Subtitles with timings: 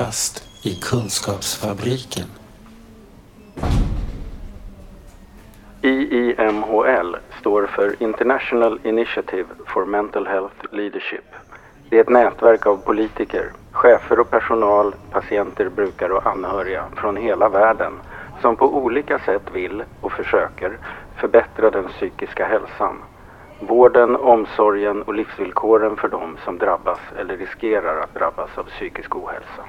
[0.00, 2.26] rast i Kunskapsfabriken.
[5.82, 11.24] IIMHL står för International Initiative for Mental Health Leadership.
[11.88, 17.48] Det är ett nätverk av politiker, chefer och personal, patienter, brukare och anhöriga från hela
[17.48, 17.92] världen
[18.40, 20.78] som på olika sätt vill och försöker
[21.16, 22.96] förbättra den psykiska hälsan.
[23.62, 29.64] Vården, omsorgen och livsvillkoren för dem som drabbas eller riskerar att drabbas av psykisk ohälsa.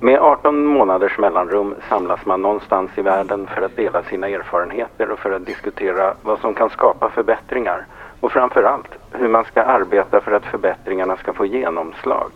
[0.00, 5.18] Med 18 månaders mellanrum samlas man någonstans i världen för att dela sina erfarenheter och
[5.18, 7.86] för att diskutera vad som kan skapa förbättringar
[8.20, 12.30] och framförallt hur man ska arbeta för att förbättringarna ska få genomslag.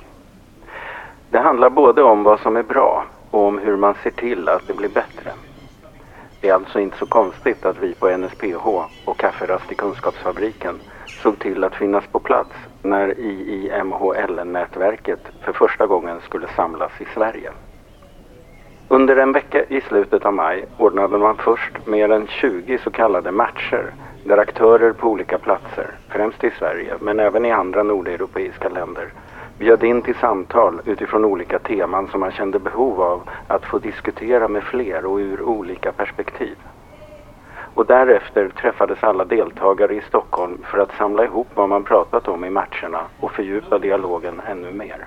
[1.30, 4.67] Det handlar både om vad som är bra och om hur man ser till att
[4.67, 5.33] det blir bättre.
[6.41, 8.67] Det är alltså inte så konstigt att vi på NSPH
[9.05, 10.81] och Kafferast i Kunskapsfabriken
[11.22, 17.50] såg till att finnas på plats när IIMHL-nätverket för första gången skulle samlas i Sverige.
[18.88, 23.33] Under en vecka i slutet av maj ordnade man först mer än 20 så kallade
[23.33, 23.92] matcher
[24.25, 29.08] där aktörer på olika platser, främst i Sverige men även i andra nordeuropeiska länder,
[29.58, 34.48] bjöd in till samtal utifrån olika teman som man kände behov av att få diskutera
[34.48, 36.56] med fler och ur olika perspektiv.
[37.75, 42.45] Och därefter träffades alla deltagare i Stockholm för att samla ihop vad man pratat om
[42.45, 45.06] i matcherna och fördjupa dialogen ännu mer.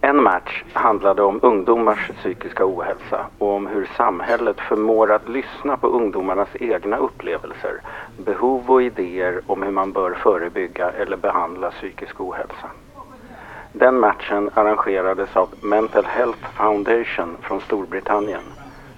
[0.00, 5.86] En match handlade om ungdomars psykiska ohälsa och om hur samhället förmår att lyssna på
[5.86, 7.80] ungdomarnas egna upplevelser,
[8.16, 12.70] behov och idéer om hur man bör förebygga eller behandla psykisk ohälsa.
[13.72, 18.42] Den matchen arrangerades av Mental Health Foundation från Storbritannien,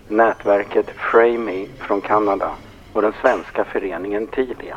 [0.09, 2.51] nätverket Framey från Kanada
[2.93, 4.77] och den svenska föreningen Tilia.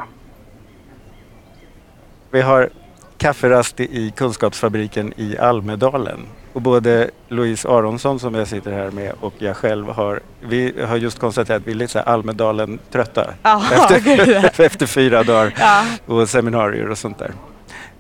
[2.32, 2.70] Vi har
[3.18, 6.20] kafferast i Kunskapsfabriken i Almedalen.
[6.54, 10.98] Och både Louise Aronsson som jag sitter här med och jag själv har, vi har
[10.98, 13.34] just konstaterat att vi är lite Almedalen-trötta
[13.72, 15.84] efter, efter fyra dagar Ja.
[16.06, 17.32] och seminarier och sånt där.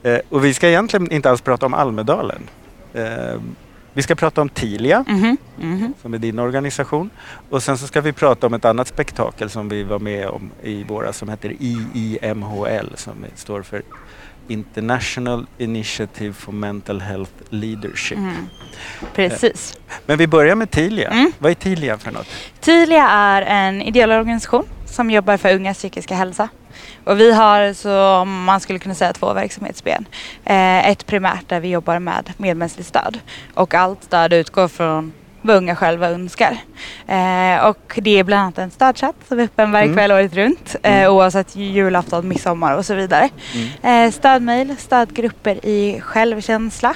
[0.03, 2.41] Eh, och vi ska egentligen inte alls prata om Almedalen.
[2.93, 3.39] Eh,
[3.93, 5.93] vi ska prata om Tilia Mhm, mhm.
[6.01, 7.09] som är din organisation.
[7.49, 10.51] Och sen så ska vi prata om ett annat spektakel som vi var med om
[10.63, 13.81] i våras som heter IIMHL som står för
[14.47, 18.17] International Initiative for Mental Health Leadership.
[18.17, 18.47] Mm.
[19.15, 19.77] Precis.
[20.05, 21.09] Men vi börjar med Tilia.
[21.09, 21.31] Mm.
[21.39, 22.27] Vad är Tilia för något?
[22.59, 26.49] Tilia är en ideell organisation som jobbar för ungas psykiska hälsa.
[27.03, 30.05] Och vi har, så man skulle kunna säga, två verksamhetsben.
[30.45, 33.19] Eh, ett primärt där vi jobbar med medmänskligt stöd.
[33.53, 36.57] Och allt stöd utgår från vad unga själva önskar.
[37.07, 39.95] Eh, och det är bland annat en stödchatt som är öppen varje Mm.
[39.97, 40.75] kväll året runt.
[40.83, 43.29] Eh, oavsett julafton, midsommar och så vidare.
[43.81, 44.05] Mm.
[44.07, 46.95] Eh, stödmejl, stödgrupper i självkänsla.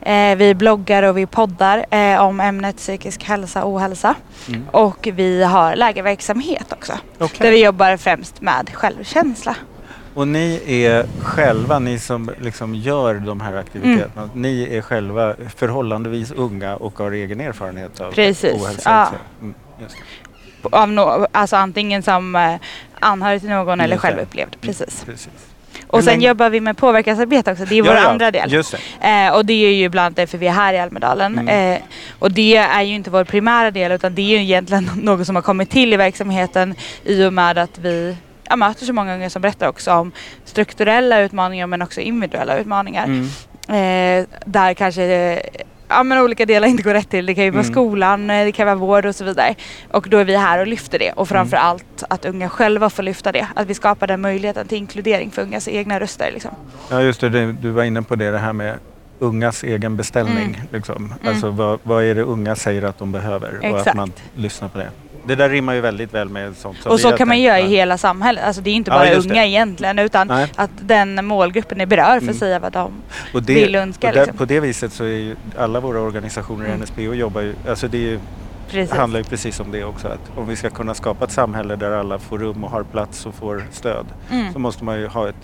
[0.00, 4.14] Eh, vi bloggar och vi poddar eh, om ämnet psykisk hälsa och ohälsa.
[4.48, 4.68] Mm.
[4.70, 6.92] Och vi har lägerverksamhet också.
[7.18, 7.38] Okej.
[7.40, 9.56] Där vi jobbar främst med självkänsla.
[10.14, 14.42] Och ni är själva, ni som liksom gör de här aktiviteterna, Mm.
[14.42, 18.90] ni är själva förhållandevis unga och har egen erfarenhet av Precis, ohälsa.
[18.90, 19.18] ja.
[19.40, 19.54] Mm.
[20.72, 22.54] Av no- alltså antingen som eh,
[23.00, 24.56] anhörig till någon eller själv upplevd.
[24.60, 25.04] Precis.
[25.06, 25.28] Precis.
[25.86, 27.64] Och sen jobbar vi med påverkansarbete också.
[27.64, 28.50] Det är vår Ja, ja, andra del.
[28.50, 29.08] Det.
[29.08, 31.38] Eh, och det är ju bland annat därför vi är här i Almedalen.
[31.38, 31.74] Mm.
[31.74, 31.82] Eh,
[32.18, 35.36] och det är ju inte vår primära del utan det är ju egentligen något som
[35.36, 36.74] har kommit till i verksamheten
[37.04, 38.16] i och med att vi
[38.48, 40.12] ja, möter så många unga som berättar också om
[40.44, 43.04] strukturella utmaningar men också individuella utmaningar.
[43.04, 43.28] Mm.
[43.68, 45.42] Eh, där kanske
[45.88, 47.26] ja, men olika delar inte går rätt till.
[47.26, 47.72] Det kan ju vara Mm.
[47.72, 49.54] skolan, eh, det kan vara vård och så vidare.
[49.90, 51.68] Och då är vi här och lyfter det och framför Mm.
[51.68, 53.46] allt att unga själva får lyfta det.
[53.56, 56.30] Att vi skapar den möjligheten till inkludering för ungas egna röster.
[56.32, 56.50] Liksom.
[56.90, 58.74] Ja just det, du, var inne på det, det här med
[59.18, 60.44] ungas egen beställning.
[60.54, 60.68] Mm.
[60.72, 60.96] Liksom.
[60.96, 61.12] Mm.
[61.34, 63.96] Alltså vad, vad är det unga säger att de behöver och att Exakt.
[63.96, 64.88] man lyssnar på det.
[65.26, 67.34] Det där rimmar ju väldigt väl med sånt som och vi så har kan man
[67.34, 67.44] tänkt.
[67.46, 67.68] göra i Ja.
[67.68, 68.44] hela samhället.
[68.44, 69.16] Alltså det är inte Ja, bara det.
[69.30, 70.52] unga egentligen utan Nej.
[70.56, 72.30] att den målgruppen är berörd för Mm.
[72.30, 72.92] att säga vad de
[73.34, 74.38] Och det, vill och önskar, och där, liksom.
[74.38, 76.80] På det viset så är ju alla våra organisationer i Mm.
[76.80, 78.18] NSPO jobbar ju, alltså det ju,
[78.90, 80.08] handlar ju precis om det också.
[80.08, 83.26] Att om vi ska kunna skapa ett samhälle där alla får rum och har plats
[83.26, 84.62] och får stöd så Mm.
[84.62, 85.36] måste man ju ha ett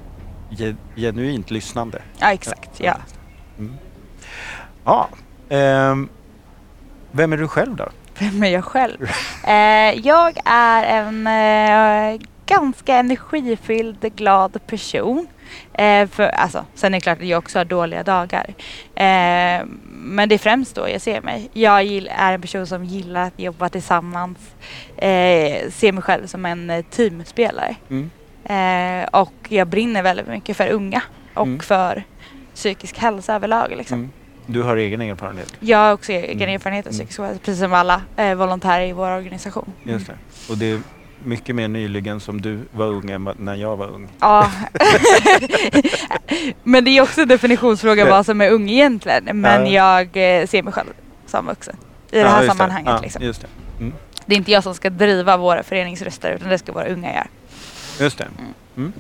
[0.50, 2.02] ge, genuint lyssnande.
[2.18, 2.96] Ja exakt, ja.
[3.58, 3.74] Mm.
[4.84, 5.08] Ja,
[5.48, 6.08] ehm,
[7.12, 7.88] vem är du själv då?
[8.20, 9.02] Vem är jag själv?
[9.46, 15.26] Eh, jag är en eh, ganska energifylld, glad person.
[15.74, 18.46] Eh, för, alltså, sen är det klart att jag också har dåliga dagar.
[18.94, 19.64] Eh,
[20.02, 21.50] men det är främst då jag ser mig.
[21.52, 24.38] Jag gill, är en person som gillar att jobba tillsammans.
[24.96, 27.74] Eh, ser mig själv som en eh, teamspelare.
[27.90, 28.10] Mm.
[29.12, 31.02] Och jag brinner väldigt mycket för unga
[31.34, 31.60] och Mm.
[31.60, 32.02] för
[32.54, 33.74] psykisk hälsa överlag.
[33.76, 33.98] Liksom.
[33.98, 34.10] Mm.
[34.52, 35.54] Du har egen erfarenhet?
[35.60, 36.54] Jag har också egen Mm.
[36.54, 36.98] erfarenhet av Mm.
[36.98, 39.72] psykisk ohälsa, precis som alla eh, volontärer i vår organisation.
[39.84, 40.16] Just det.
[40.52, 40.80] Och det är
[41.24, 44.08] mycket mer nyligen som du var ung än när jag var ung.
[44.20, 44.50] Ja.
[46.62, 49.40] men det är också en definitionsfråga vad som är ung egentligen.
[49.40, 50.00] Men jag
[50.40, 50.88] eh, ser mig själv
[51.26, 51.76] som vuxen
[52.10, 52.92] i det Ja, här just sammanhanget.
[52.94, 53.22] Ja, liksom.
[53.22, 53.46] just det.
[53.80, 53.92] Mm.
[54.26, 57.26] Det är inte jag som ska driva våra föreningsröster utan det ska våra unga göra.
[58.00, 58.26] Just det.
[58.76, 58.92] Mm.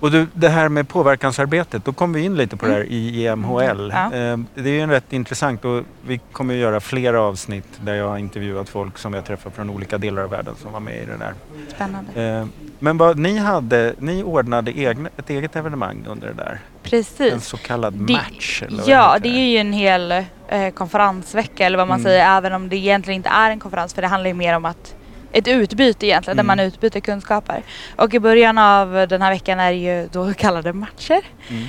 [0.00, 3.24] Och du, det här med påverkansarbetet, då kom vi in lite på det här i
[3.26, 3.90] IMHL.
[3.94, 4.04] Ja.
[4.04, 7.94] Eh, Det är ju en rätt intressant och vi kommer att göra flera avsnitt där
[7.94, 10.94] jag har intervjuat folk som jag träffat från olika delar av världen som var med
[11.02, 11.34] i det där.
[11.74, 12.22] Spännande.
[12.40, 12.46] Eh,
[12.78, 16.50] Men vad ni hade, ni ordnade egna, ett eget evenemang under det där.
[16.52, 17.44] En Precis.
[17.46, 18.62] så kallad Det- match?
[18.86, 20.12] Ja, det är ju en hel
[20.48, 22.04] eh, konferensvecka eller vad man Mm.
[22.04, 24.64] säger även om det egentligen inte är en konferens för det handlar ju mer om
[24.64, 24.94] att
[25.38, 26.46] ett utbyte egentligen Mm.
[26.46, 27.62] där man utbyter kunskaper.
[27.96, 31.62] Och i början av den här veckan är det ju då kallade matcher Mm.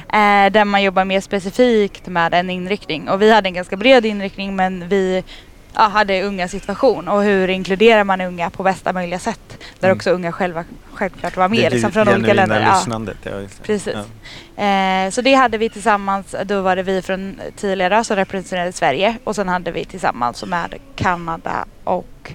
[0.47, 4.05] eh, där man jobbar mer specifikt med en inriktning och vi hade en ganska bred
[4.05, 5.23] inriktning men vi
[5.73, 9.97] ja, hade unga situation och hur inkluderar man unga på bästa möjliga sätt där Mm.
[9.97, 10.63] också unga själva
[10.93, 12.71] självklart var med Det liksom, från olika länder.
[12.75, 13.17] Lyssnandet.
[13.23, 13.31] Ja.
[13.63, 13.93] Precis.
[14.55, 14.63] Ja.
[14.63, 19.17] Eh, så det hade vi tillsammans, då var det vi från tidigare som representerade Sverige
[19.23, 22.31] och sen hade vi tillsammans med Kanada och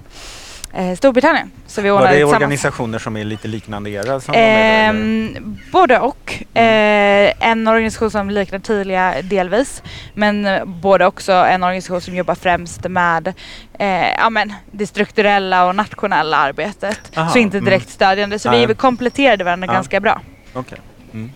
[0.73, 1.51] eh, Storbritannien.
[1.67, 4.19] Så vi Var det organisationer som är lite liknande era?
[4.19, 4.33] Som?
[4.37, 6.43] Ehm, både och.
[6.57, 9.83] Eh, en organisation som liknar Tilia delvis.
[10.13, 13.33] Men eh, både också en organisation som jobbar främst med
[13.79, 17.17] eh, ja, men, det strukturella och nationella arbetet.
[17.17, 17.65] Aha, så inte mm.
[17.65, 18.39] direkt stödjande.
[18.39, 18.67] Så Nej.
[18.67, 19.73] vi kompletterade varandra Ja.
[19.73, 20.21] ganska bra.
[20.53, 20.77] Okej.
[21.13, 21.31] Mm.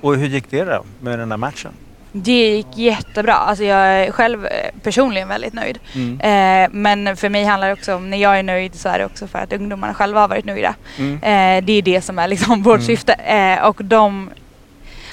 [0.00, 1.72] Och hur gick det då med den där matchen?
[2.12, 3.32] Det gick jättebra.
[3.34, 5.78] Alltså jag är själv eh, personligen väldigt nöjd.
[5.94, 6.20] Mm.
[6.20, 9.04] Eh, men för mig handlar det också om, när jag är nöjd så är det
[9.04, 10.74] också för att ungdomarna själva har varit nöjda.
[10.98, 11.14] Mm.
[11.14, 12.86] Eh, det är det som är liksom vårt Mm.
[12.86, 13.12] syfte.
[13.12, 14.30] Eh, och de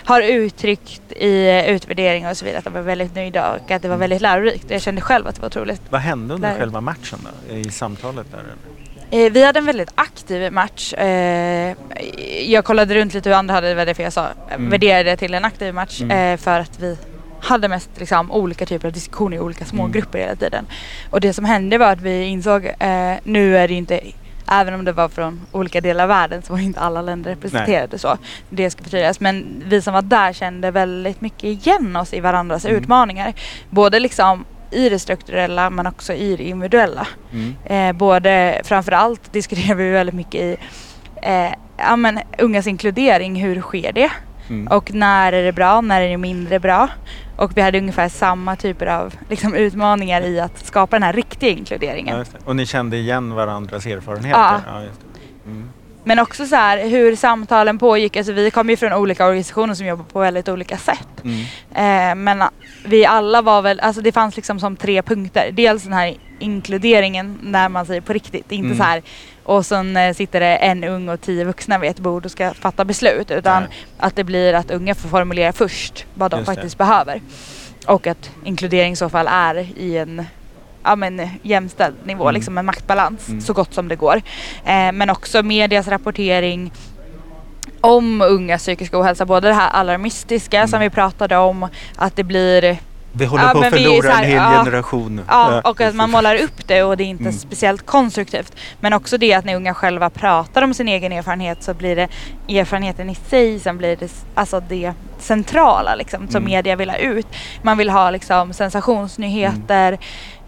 [0.04, 3.88] har uttryckt i utvärderingar och så vidare att de var väldigt nöjda och att det
[3.88, 4.66] var väldigt lärorikt.
[4.72, 5.82] Jag kände själv att det var otroligt.
[5.90, 6.58] Vad hände under Där.
[6.58, 7.20] själva matchen
[7.50, 7.56] då?
[7.56, 8.38] I samtalet där?
[8.40, 8.54] eller?
[9.16, 10.94] Eh, vi hade en väldigt aktiv match.
[10.94, 11.76] Eh,
[12.52, 14.70] jag kollade runt lite hur andra hade det, därför jag sa, Mm.
[14.70, 16.02] värderade till en aktiv match.
[16.02, 16.34] Mm.
[16.34, 16.98] Eh, för att vi
[17.42, 19.92] hade mest liksom, olika typer av diskussioner i olika små Mm.
[19.92, 20.66] grupper hela tiden.
[21.10, 24.00] Och det som hände var att vi insåg, eh, nu är det inte
[24.52, 27.98] Även om det var från olika delar av världen så var inte alla länder representerade
[28.00, 28.18] så.
[28.50, 29.20] Det ska förtydligas.
[29.20, 32.78] Men vi som var där kände väldigt mycket igen oss i varandras Mm.
[32.78, 33.34] utmaningar.
[33.70, 37.08] Både liksom i det strukturella men också i det individuella.
[37.34, 37.56] Mm.
[37.66, 40.58] Eh, både framförallt diskuterar vi väldigt mycket i
[41.22, 44.12] eh, ja, men, ungas inkludering, hur sker det?
[44.50, 44.68] Mm.
[44.68, 46.90] Och när är det bra, när är det mindre bra?
[47.38, 51.50] Och vi hade ungefär samma typer av liksom, utmaningar i att skapa den här riktiga
[51.50, 52.18] Ja, inkluderingen.
[52.18, 52.46] det.
[52.46, 54.62] Och ni kände igen varandras erfarenheter?
[54.68, 54.80] Ja.
[54.80, 55.50] det.
[55.50, 55.70] Mm.
[56.08, 58.18] Men också så här hur samtalen pågick.
[58.18, 61.08] Alltså vi kom ju från olika organisationer som jobbar på väldigt olika sätt.
[61.24, 61.40] Mm.
[61.76, 62.44] Eh, men
[62.86, 65.50] vi alla var väl, alltså det fanns liksom som tre punkter.
[65.52, 68.52] Dels den här inkluderingen när man säger på riktigt.
[68.52, 68.78] Inte Mm.
[68.78, 69.02] så här
[69.44, 72.54] och sen eh, sitter det en ung och tio vuxna vid ett bord och ska
[72.54, 73.32] fatta beslut.
[73.32, 73.72] Utan Nej.
[73.98, 76.56] att det blir att unga får formulera först vad de Just det.
[76.56, 77.22] faktiskt behöver.
[77.88, 80.26] Och att inkludering i så fall är i en
[80.86, 82.34] ja, men, jämställd nivå, Mm.
[82.34, 83.42] liksom en maktbalans Mm.
[83.42, 84.22] så gott som det går.
[84.66, 86.72] Eh, men också medias rapportering
[87.82, 90.68] om ungas psykiska ohälsa, både det här alarmistiska Mm.
[90.68, 92.78] som vi pratade om, att det blir
[93.18, 95.22] Vi håller Ja, på att förlora här, en hel ja, generation.
[95.28, 97.34] Ja, och att man målar upp det och det är inte Mm.
[97.34, 98.56] speciellt konstruktivt.
[98.80, 102.08] Men också det att när unga själva pratar om sin egen erfarenhet så blir det
[102.60, 106.52] erfarenheten i sig som blir det, alltså det centrala liksom, som Mm.
[106.52, 107.28] media vill ha ut.
[107.62, 109.98] Man vill ha liksom sensationsnyheter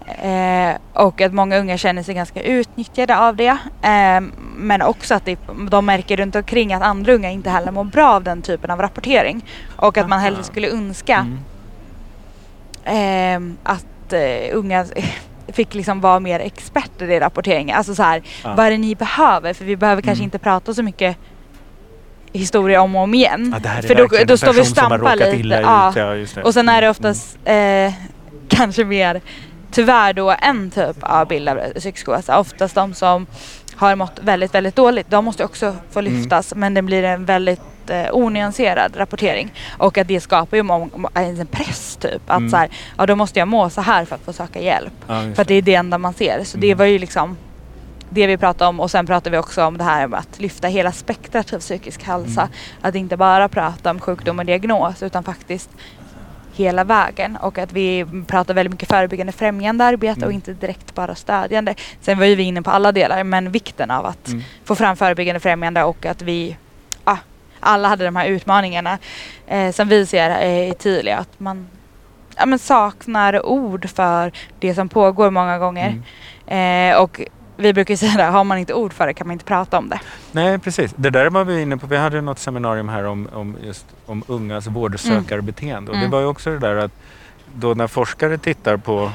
[0.07, 3.57] eh, och att många unga känner sig ganska utnyttjade av det.
[3.81, 4.21] Eh,
[4.57, 5.39] men också att det,
[5.71, 8.81] de märker runt omkring att andra unga inte heller mår bra av den typen av
[8.81, 9.45] rapportering.
[9.75, 11.39] Och att man hellre skulle önska Mm.
[12.85, 14.21] ehm, att eh,
[14.57, 14.85] unga
[15.47, 17.77] fick liksom vara mer experter i rapporteringen.
[17.77, 18.53] Alltså så här, Ja.
[18.57, 19.53] vad är det ni behöver?
[19.53, 20.27] För vi behöver kanske Mm.
[20.27, 21.17] inte prata så mycket
[22.33, 23.55] historia om och om igen.
[23.63, 25.55] Ja, För då, då står vi och stampar lite.
[25.61, 25.89] Ja.
[26.13, 26.31] ut.
[26.35, 26.43] Ja.
[26.43, 26.91] Och sen är det Mm.
[26.91, 27.93] oftast eh,
[28.47, 29.21] kanske mer
[29.77, 32.39] tyvärr då en typ av bild av psykisk ohälsa.
[32.39, 33.27] Oftast de som
[33.75, 35.09] har mått väldigt, väldigt dåligt.
[35.09, 36.13] De måste också få Mm.
[36.13, 39.53] lyftas men det blir en väldigt eh, onyanserad rapportering.
[39.77, 42.21] Och att det skapar ju en press typ.
[42.27, 42.49] Att Mm.
[42.49, 44.93] så här, ja då måste jag må så här för att få söka hjälp.
[45.07, 46.43] Ja, För att det är det enda man ser.
[46.43, 46.77] Så det Mm.
[46.77, 47.37] var ju liksom
[48.09, 50.67] det vi pratade om och sen pratade vi också om det här med att lyfta
[50.67, 52.41] hela spektrat av psykisk hälsa.
[52.41, 52.53] Mm.
[52.81, 55.69] Att inte bara prata om sjukdom och diagnos utan faktiskt
[56.57, 60.27] hela vägen och att vi pratar väldigt mycket förebyggande främjande arbete Mm.
[60.27, 61.75] och inte direkt bara stödjande.
[62.01, 64.43] Sen var ju vi inne på alla delar men vikten av att Mm.
[64.65, 66.57] få fram förebyggande främjande och att vi
[67.03, 67.17] ah,
[67.59, 68.97] alla hade de här utmaningarna
[69.47, 71.17] eh, som vi ser är tydliga.
[71.17, 71.67] Att man
[72.37, 76.01] ja, men saknar ord för det som pågår många gånger.
[76.47, 76.91] Mm.
[76.93, 77.21] Eh, och
[77.57, 79.77] vi brukar ju säga det, har man inte ord för det kan man inte prata
[79.77, 79.99] om det.
[80.31, 80.93] Nej, precis.
[80.95, 81.87] Det där var vi inne på.
[81.87, 85.91] Vi hade något seminarium här om, om, just, om ungas vårdsökarbeteende.
[85.91, 86.11] Och det Mm.
[86.11, 86.91] var ju också det där att
[87.55, 89.11] då när forskare tittar på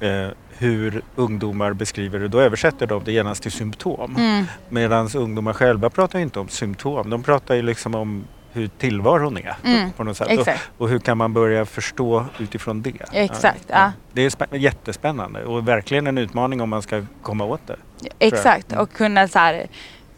[0.00, 0.28] eh,
[0.58, 4.16] hur ungdomar beskriver det, då översätter de det genast till symptom.
[4.16, 4.44] Mm.
[4.68, 7.10] Medan ungdomar själva pratar inte om symptom.
[7.10, 9.56] De pratar ju liksom om hur tillvaron är.
[9.64, 9.92] Mm.
[9.92, 10.38] På något sätt.
[10.38, 12.92] Och, och hur kan man börja förstå utifrån det?
[13.12, 13.92] Exakt, ja.
[14.12, 17.76] Det är spä- jättespännande och verkligen en utmaning om man ska komma åt det.
[18.18, 18.82] Exakt, Mm.
[18.82, 19.66] och kunna så här,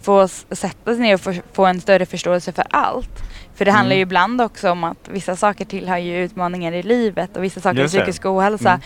[0.03, 3.23] få sätta sig ner och få, få en större förståelse för allt.
[3.55, 3.99] För det handlar Mm.
[3.99, 7.81] ju ibland också om att vissa saker tillhör ju utmaningar i livet och vissa saker
[7.81, 8.81] är psykisk ohälsa.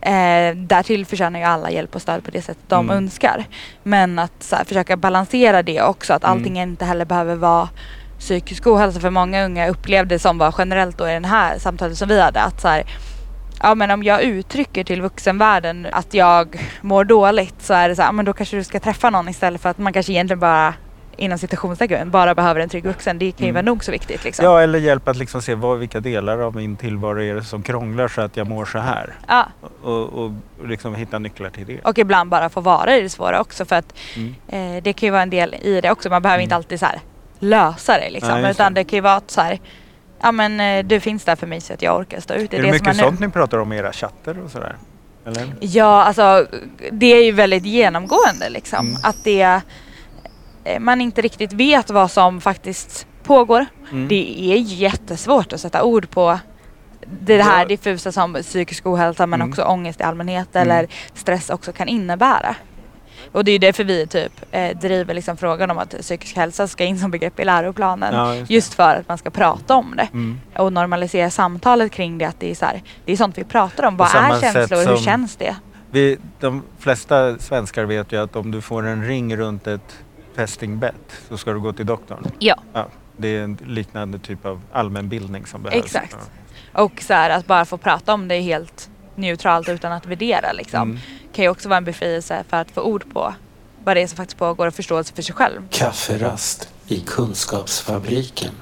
[0.00, 2.96] Eh, därtill förtjänar ju alla hjälp och stöd på det sättet de Mm.
[2.96, 3.44] önskar.
[3.82, 6.36] Men att här, försöka balansera det också, att Mm.
[6.38, 7.68] allting inte heller behöver vara
[8.24, 9.00] psykisk ohälsa.
[9.00, 12.42] För många unga upplevde som var generellt då i den här samtalet som vi hade
[12.42, 12.84] att så här,
[13.62, 18.02] ja men om jag uttrycker till vuxenvärlden att jag mår dåligt så är det så
[18.02, 20.74] här, men då kanske du ska träffa någon istället för att man kanske egentligen bara
[21.16, 23.18] inom citationstecken bara behöver en trygg vuxen.
[23.18, 23.54] Det kan ju Mm.
[23.54, 24.44] vara nog så viktigt liksom.
[24.44, 27.62] Ja, eller hjälp att liksom se vad, vilka delar av min tillvaro är det som
[27.62, 29.14] krånglar så att jag mår så här.
[29.28, 29.46] Ja,
[29.82, 30.14] Och, och,
[30.60, 31.80] och liksom hitta nycklar till det.
[31.84, 34.34] och ibland bara få vara i det svåra också för att Mm.
[34.48, 36.10] eh, det kan ju vara en del i det också.
[36.10, 36.44] Man behöver Mm.
[36.44, 36.98] inte alltid så här
[37.38, 38.40] lösa det liksom.
[38.42, 38.84] Nej, utan det.
[38.84, 39.60] kan ju vara att så här,
[40.22, 42.50] ja men eh, du finns där för mig så att jag orkar stå ut.
[42.50, 43.26] Det är är det det, mycket sånt nu.
[43.26, 44.76] ni pratar om i era chatter och sådär?
[45.26, 45.46] Eller?
[45.60, 46.46] Ja, alltså
[46.92, 48.86] det är ju väldigt genomgående liksom.
[48.86, 48.98] Mm.
[49.02, 49.60] Att det
[50.64, 53.66] eh, man inte riktigt vet vad som faktiskt pågår.
[53.92, 54.08] Mm.
[54.08, 56.38] Det är jättesvårt att sätta ord på
[57.20, 57.64] det här Ja.
[57.68, 59.50] diffusa som psykisk ohälsa men Mm.
[59.50, 60.70] också ångest i allmänhet Mm.
[60.70, 62.56] eller stress också kan innebära.
[63.32, 66.84] Och det är därför vi typ eh, driver liksom frågan om att psykisk hälsa ska
[66.84, 68.14] in som begrepp i läroplanen.
[68.14, 68.50] Ja, just.
[68.50, 70.40] Just för att man ska prata om det Mm.
[70.56, 72.24] och normalisera samtalet kring det.
[72.24, 73.96] Att det är, så här, det är sånt vi pratar om.
[73.96, 75.56] Vad är känslor och hur känns det?
[75.90, 79.98] Vi, de flesta svenskar vet ju att om du får en ring runt ett
[80.36, 82.30] fästingbett så ska du gå till doktorn.
[82.38, 82.56] Ja.
[82.72, 85.84] Ja, det är en liknande typ av allmänbildning som behövs.
[85.84, 86.16] Exakt.
[86.72, 86.82] Ja.
[86.82, 90.82] Och så här, att bara få prata om det helt neutralt utan att värdera liksom.
[90.82, 90.98] Mm.
[91.32, 93.34] Kan ju också vara en befrielse för att få ord på
[93.84, 95.60] vad det är som faktiskt pågår och förståelse för sig själv.
[95.70, 98.52] Kafferast i Kunskapsfabriken.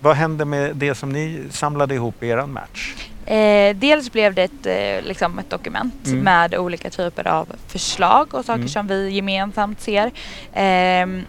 [0.00, 2.94] Vad hände med det som ni samlade ihop i eran match?
[3.26, 6.18] Eh, dels blev det ett, eh, liksom ett dokument Mm.
[6.20, 8.68] med olika typer av förslag och saker Mm.
[8.68, 10.10] som vi gemensamt ser.
[10.54, 11.24] ehm,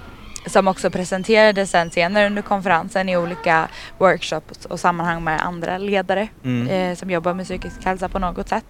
[0.45, 3.67] som också presenterades sen senare under konferensen i olika
[3.97, 6.67] workshops och sammanhang med andra ledare Mm.
[6.67, 8.65] eh, som jobbar med psykisk hälsa på något sätt.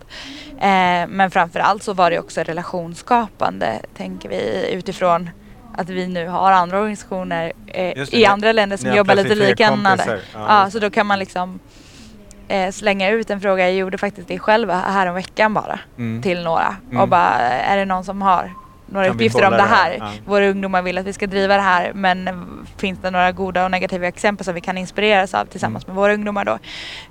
[0.60, 5.30] Eh, men framförallt så var det också relationsskapande tänker vi utifrån
[5.78, 10.20] att vi nu har andra organisationer eh, i andra länder som ni jobbar lite liknande.
[10.34, 11.60] Ja, Ja, så då kan man liksom
[12.48, 13.64] eh, slänga ut en fråga.
[13.64, 16.22] Jag gjorde faktiskt det själv här om veckan bara Mm.
[16.22, 17.00] till några Mm.
[17.02, 18.54] och bara är det någon som har
[18.92, 19.96] några Kan uppgifter om det här?
[20.00, 20.12] Ja.
[20.26, 22.30] Våra ungdomar vill att vi ska driva det här men
[22.78, 25.96] finns det några goda och negativa exempel som vi kan inspireras av tillsammans Mm.
[25.96, 26.60] med våra ungdomar då?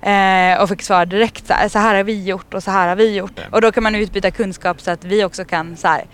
[0.09, 2.87] Eh, och fick svar direkt så här, så här har vi gjort och så här
[2.87, 3.31] har vi gjort.
[3.35, 3.43] Ja.
[3.51, 6.05] Och då kan man utbyta kunskap så att vi också kan så här,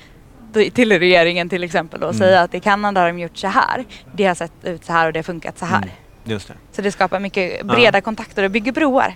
[0.74, 2.20] till regeringen till exempel och Mm.
[2.20, 3.86] säga att i Kanada har de gjort så här.
[4.14, 5.78] Det har sett ut så här och det har funkat så här.
[5.78, 5.90] Mm.
[6.24, 6.54] Just det.
[6.72, 9.14] Så det skapar mycket breda kontakter och bygger broar.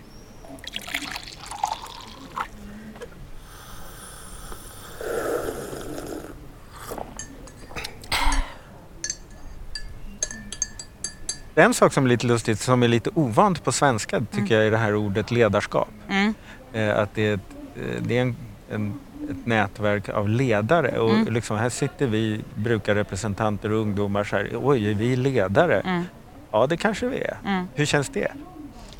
[11.59, 14.71] En sak som är lite lustigt, som är lite ovant på svenska tycker jag är
[14.71, 15.89] det här ordet ledarskap.
[16.09, 16.33] Mm.
[16.73, 17.39] Eh, att det är, ett,
[17.75, 18.35] eh, det är en,
[18.71, 18.99] en,
[19.29, 21.33] ett nätverk av ledare och Mm.
[21.33, 25.79] liksom här sitter vi brukarrepresentanter och ungdomar så här, oj är vi ledare?
[25.79, 26.03] Mm.
[26.51, 27.37] Ja det kanske vi är.
[27.45, 27.67] Mm.
[27.75, 28.31] Hur känns det?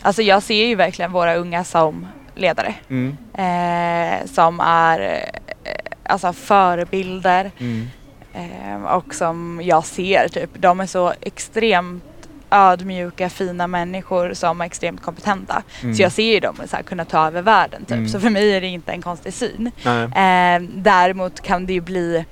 [0.01, 2.75] Alltså jag ser ju verkligen våra unga som ledare.
[2.89, 3.17] Mm.
[3.33, 5.73] Eh, som är eh,
[6.03, 7.87] alltså förebilder Mm.
[8.33, 10.49] eh, och som jag ser typ.
[10.53, 12.03] De är så extremt
[12.51, 15.63] ödmjuka, fina människor som är extremt kompetenta.
[15.83, 15.95] Mm.
[15.95, 17.91] Så jag ser ju dem så här, kunna ta över världen typ.
[17.97, 18.07] Mm.
[18.09, 19.71] Så för mig är det inte en konstig syn.
[19.85, 22.25] Eh, däremot kan det ju bli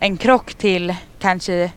[0.00, 1.70] en krock till kanske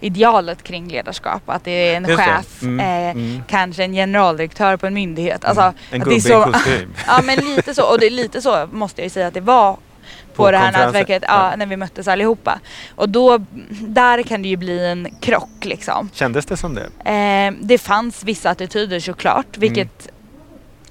[0.00, 1.42] idealet kring ledarskap.
[1.46, 3.42] Att det är en Just chef, Mm, eh, mm.
[3.48, 5.44] kanske en generaldirektör på en myndighet.
[5.44, 5.74] Alltså, Mm.
[5.90, 6.20] En gubbe i
[6.52, 6.94] kostym.
[7.06, 7.90] Ja men lite så.
[7.92, 9.76] Och det är lite så måste jag ju säga att det var
[10.34, 11.56] på, På det här nätverket ja, Ja.
[11.56, 12.60] när vi möttes allihopa.
[12.94, 13.38] Och då,
[13.80, 16.10] där kan det ju bli en krock liksom.
[16.12, 17.10] Kändes det som det?
[17.10, 20.08] Eh, det fanns vissa attityder såklart, vilket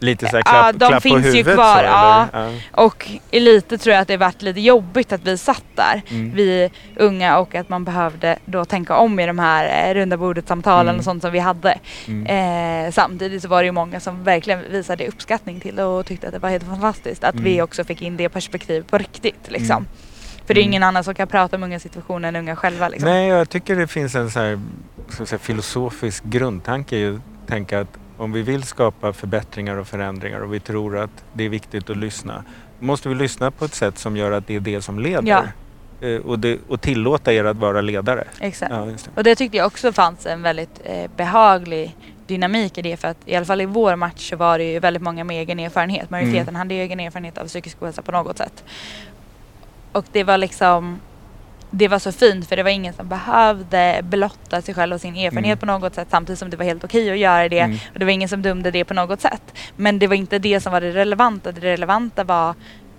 [0.04, 2.28] Lite så här Ja, klapp, de klapp på finns ju huvudet kvar, så, ja.
[2.34, 2.50] ja.
[2.72, 6.32] Och i lite tror jag att det varit lite jobbigt att vi satt där, Mm.
[6.36, 10.48] vi unga och att man behövde då tänka om i de här eh, runda bordet
[10.48, 10.98] samtalen Mm.
[11.00, 11.78] och sånt som vi hade.
[12.08, 12.86] Mm.
[12.86, 16.28] Eh, samtidigt så var det ju många som verkligen visade uppskattning till det och tyckte
[16.28, 17.44] att det var helt fantastiskt att Mm.
[17.44, 19.46] vi också fick in det perspektivet på riktigt.
[19.48, 19.78] Liksom.
[19.78, 19.88] Mm.
[20.48, 20.72] För det är Mm.
[20.72, 22.88] ingen annan som kan prata om unga situationer än unga själva.
[22.90, 23.10] Liksom.
[23.10, 24.60] Nej, jag tycker det finns en så här,
[25.10, 29.88] ska jag säga, filosofisk grundtanke i att tänka att om vi vill skapa förbättringar och
[29.88, 32.44] förändringar och vi tror att det är viktigt att lyssna,
[32.80, 35.28] måste vi lyssna på ett sätt som gör att det är det som leder.
[35.30, 35.44] Ja.
[36.08, 38.28] Eh, Och, det, och tillåta er att vara ledare.
[38.40, 38.72] Exakt.
[38.72, 39.10] Ja, det.
[39.16, 41.96] Och det tyckte jag också fanns en väldigt eh, behaglig
[42.28, 44.80] dynamik i det för att i alla fall i vår match så var det ju
[44.80, 46.10] väldigt många med egen erfarenhet.
[46.10, 46.56] Majoriteten Mm.
[46.56, 48.64] hade egen erfarenhet av psykisk ohälsa på något sätt.
[49.92, 51.00] Och det var liksom
[51.72, 55.16] det var så fint för det var ingen som behövde blotta sig själv och sin
[55.16, 55.58] erfarenhet Mm.
[55.58, 57.60] på något sätt samtidigt som det var helt okej att göra det.
[57.60, 57.78] Mm.
[57.94, 59.42] Och det var ingen som dömde det på något sätt.
[59.76, 61.52] Men det var inte det som var det relevanta.
[61.52, 62.56] Det relevanta var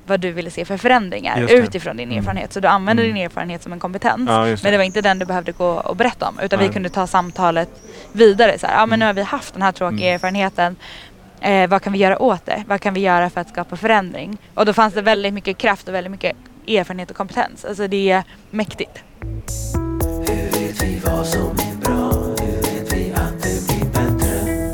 [0.06, 1.52] vad du ville se för förändringar det.
[1.52, 2.18] utifrån din Mm.
[2.18, 2.52] erfarenhet.
[2.52, 3.14] Så du använde Mm.
[3.14, 4.28] din erfarenhet som en kompetens.
[4.28, 6.68] Ja, just Men det var inte den du behövde gå och berätta om utan Nej.
[6.68, 7.68] vi kunde ta samtalet
[8.12, 8.58] vidare.
[8.58, 10.14] Så här, ja men nu har vi haft den här tråkiga Mm.
[10.14, 10.76] erfarenheten.
[11.40, 12.64] Eh, vad kan vi göra åt det?
[12.66, 14.38] Vad kan vi göra för att skapa förändring?
[14.54, 17.64] Och då fanns det väldigt mycket kraft och väldigt mycket erfarenhet och kompetens.
[17.64, 19.02] Alltså det är mäktigt.
[20.28, 22.12] Hur vet vi vad som är bra?
[22.12, 24.72] Hur vet vi att det blir bättre?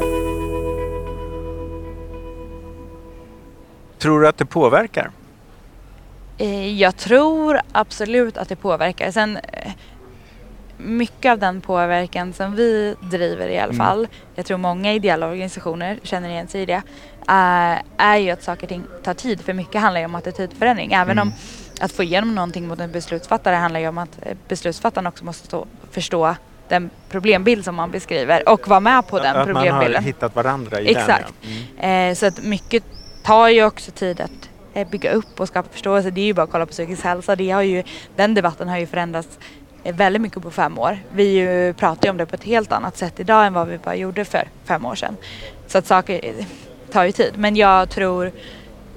[3.99, 5.11] Tror du att det påverkar?
[6.39, 9.11] Eh, jag tror absolut att det påverkar.
[9.11, 9.73] Sen eh,
[10.77, 13.87] mycket av den påverkan som vi driver i alla Mm.
[13.87, 16.83] fall, jag tror många ideella organisationer känner igen sig i det,
[17.27, 19.41] är, är ju att saker och ting tar tid.
[19.41, 20.93] För mycket handlar ju om attitydförändring.
[20.93, 21.29] Även Mm.
[21.29, 21.33] om
[21.81, 25.47] att få igenom någonting mot en beslutsfattare handlar ju om att eh, beslutsfattaren också måste
[25.47, 26.35] stå, förstå
[26.69, 30.05] den problembild som man beskriver och vara med på den att man har problembilden.
[30.05, 31.35] hittat varandra i Exakt.
[31.43, 31.53] den.
[31.77, 31.85] Ja.
[31.85, 32.11] Mm.
[32.11, 32.85] Eh, så att mycket
[33.25, 36.11] tar ju också tid att eh, bygga upp och skapa förståelse.
[36.11, 37.37] Det är ju bara att kolla på psykisk hälsa.
[37.37, 37.83] Det har ju,
[38.17, 39.39] den debatten har ju förändrats
[39.83, 40.99] väldigt mycket på fem år.
[41.13, 43.95] Vi pratar ju om det på ett helt annat sätt idag än vad vi bara
[43.95, 45.17] gjorde för fem år sedan.
[45.67, 46.35] Så att saker
[46.93, 47.33] tar ju tid.
[47.37, 48.33] Men jag tror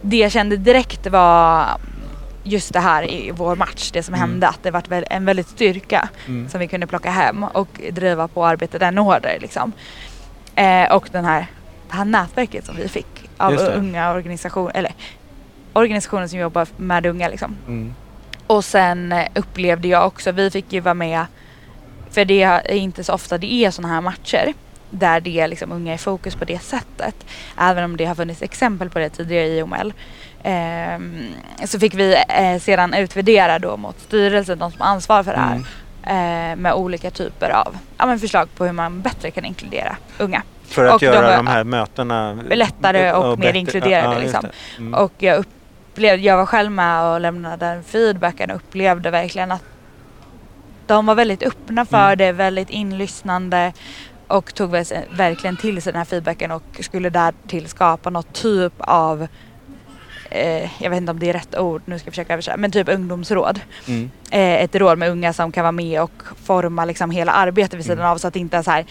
[0.02, 1.66] det jag kände direkt var
[2.44, 4.30] just det här i vår match, det som Mm.
[4.30, 6.50] hände, att det var en väldigt styrka Mm.
[6.50, 9.40] som vi kunde plocka hem och driva på arbetet ännu hårdare.
[9.40, 9.72] Liksom.
[10.56, 11.46] Eh, och den här,
[11.90, 14.94] det här nätverket som vi fick av unga organisationer, eller
[15.74, 17.28] organisationer som jobbar med unga.
[17.28, 17.56] Liksom.
[17.68, 17.94] Mm.
[18.48, 21.26] Och sen eh, upplevde jag också, vi fick ju vara med,
[22.10, 24.54] för det är inte så ofta det är sådana här matcher
[24.92, 27.16] där det liksom unga i fokus på det sättet.
[27.58, 29.94] Även om det har funnits exempel på det tidigare i OML.
[30.44, 31.28] Ehm,
[31.66, 35.40] så fick vi eh, sedan utvärdera då mot styrelsen, de som har ansvar för det
[35.40, 35.52] här.
[35.56, 35.66] Mm.
[36.04, 40.44] Eh, med olika typer av ja, men förslag på hur man bättre kan inkludera unga.
[40.68, 44.50] För att Och de göra var- de här mötena lättare och mer inkluderade, just liksom.
[44.78, 44.94] Mm.
[44.94, 49.64] Och jag, upplevde, jag var själv med och lämnade den feedbacken och upplevde verkligen att
[50.88, 52.18] de var väldigt öppna för Mm.
[52.18, 53.74] det, väldigt inlyssnande
[54.32, 54.70] och tog
[55.16, 59.28] verkligen till sig den här feedbacken och skulle därtill skapa något typ av
[60.32, 62.72] eh, jag vet inte om det är rätt ord, nu ska jag försöka översätta, men
[62.72, 63.60] typ ungdomsråd.
[63.88, 64.12] Mm.
[64.32, 67.84] Eh, ett råd med unga som kan vara med och forma liksom hela arbetet vid
[67.86, 68.12] sidan Mm.
[68.12, 68.86] av så att det inte är så här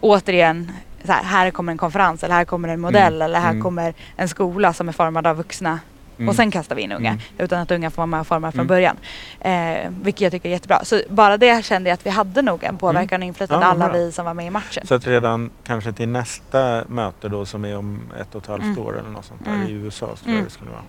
[0.00, 0.72] återigen
[1.06, 3.22] så här, här kommer en konferens eller här kommer en modell Mm.
[3.24, 3.62] eller här Mm.
[3.62, 5.78] kommer en skola som är formad av vuxna
[6.18, 6.28] Mm.
[6.28, 7.08] och sen kastar vi in unga.
[7.10, 7.20] Mm.
[7.38, 8.66] Utan att unga får vara med och forma från Mm.
[8.66, 8.96] början.
[9.40, 10.84] Eh, vilket jag tycker är jättebra.
[10.84, 13.92] Så bara det kände jag att vi hade nog en påverkan och inflytande Ja, alla
[13.92, 14.86] vi som var med i matchen.
[14.86, 18.62] Så att redan kanske till nästa möte då som är om ett och ett halvt
[18.64, 18.78] Mm.
[18.78, 19.68] år eller något sånt där Mm.
[19.68, 20.36] i USA så tror Mm.
[20.36, 20.82] jag det skulle vara.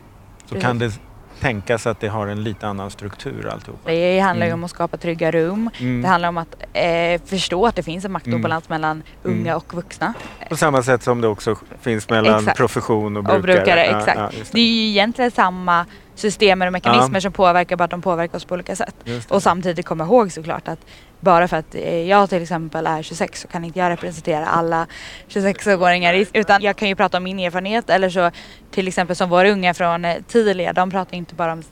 [0.46, 0.64] Så Precis.
[0.64, 1.00] kan det
[1.40, 3.92] tänkas att det har en lite annan struktur alltihopa.
[3.92, 4.60] Det handlar ju Mm.
[4.60, 5.70] om att skapa trygga rum.
[5.80, 6.02] Mm.
[6.02, 9.58] Det handlar om att eh, förstå att det finns en maktobalans mellan unga Mm.
[9.58, 10.14] och vuxna.
[10.50, 12.58] På samma sätt som det också finns mellan Exakt.
[12.58, 13.38] profession och brukare.
[13.38, 14.20] Och brukare, Ja, exakt.
[14.20, 17.22] ja, just Det är ju egentligen samma systemer och mekanismer Ja.
[17.22, 18.96] som påverkar, bara att de påverkar oss på olika sätt.
[19.30, 20.80] Och samtidigt komma ihåg såklart att
[21.20, 21.76] bara för att
[22.08, 24.88] jag till exempel är 26 så kan inte jag representera alla
[25.30, 28.32] 26-åringar i- utan jag kan ju prata om min erfarenhet eller så
[28.72, 31.64] till exempel som våra unga från eh, Tilia, de pratar inte bara om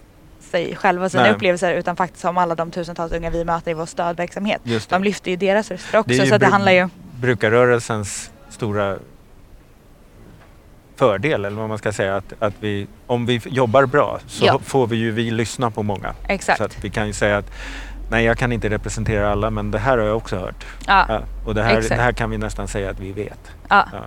[0.52, 1.32] sig själva och sina Nej.
[1.32, 4.62] upplevelser utan faktiskt om alla de tusentals unga vi möter i vår stödverksamhet.
[4.90, 8.98] De lyfter ju deras röster också så det handlar ju brukarrörelsens stora
[10.96, 14.60] fördel eller vad man ska säga att, att vi, om vi jobbar bra så Ja.
[14.64, 16.14] får vi ju vi lyssna på många.
[16.28, 16.58] exakt.
[16.58, 17.52] Så att vi kan ju säga att
[18.10, 20.66] nej jag kan inte representera alla men det här har jag också hört.
[20.88, 21.96] ja, Ja, och det här, Exakt.
[21.96, 23.52] det här kan vi nästan säga att vi vet.
[23.70, 24.00] ja, Ja,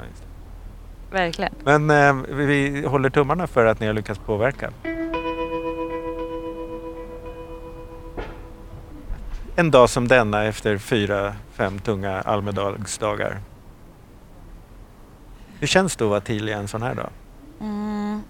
[1.11, 1.53] verkligen.
[1.64, 4.70] Men eh, vi, vi håller tummarna för att ni har lyckats påverka.
[9.57, 13.38] En dag som denna efter fyra, fem tunga Almedalsdagar.
[15.61, 17.11] Hur känns det att vara Tilia en sån här dag?
[17.61, 18.23] Mm.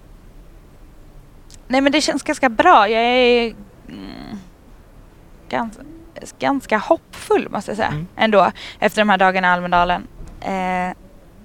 [1.69, 2.89] Nej men det känns ganska bra.
[2.89, 3.55] Jag är
[3.89, 4.39] mm,
[5.49, 5.83] ganska,
[6.39, 8.07] ganska hoppfull måste jag säga Mm.
[8.17, 10.07] ändå efter de här dagarna i Almedalen.
[10.41, 10.97] Eh,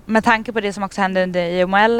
[0.06, 2.00] med tanke på det som också hände under IML